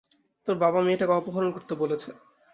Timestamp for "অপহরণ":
1.13-1.49